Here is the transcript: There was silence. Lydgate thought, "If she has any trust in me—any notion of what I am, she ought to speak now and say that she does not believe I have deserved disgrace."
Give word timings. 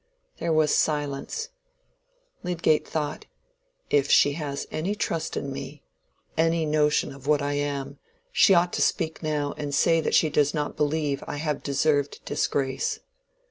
There 0.39 0.51
was 0.51 0.73
silence. 0.73 1.49
Lydgate 2.41 2.87
thought, 2.87 3.27
"If 3.91 4.09
she 4.09 4.31
has 4.31 4.65
any 4.71 4.95
trust 4.95 5.37
in 5.37 5.51
me—any 5.53 6.65
notion 6.65 7.11
of 7.13 7.27
what 7.27 7.43
I 7.43 7.53
am, 7.53 7.99
she 8.31 8.55
ought 8.55 8.73
to 8.73 8.81
speak 8.81 9.21
now 9.21 9.53
and 9.57 9.75
say 9.75 10.01
that 10.01 10.15
she 10.15 10.31
does 10.31 10.55
not 10.55 10.75
believe 10.75 11.23
I 11.27 11.35
have 11.37 11.61
deserved 11.61 12.21
disgrace." 12.25 13.01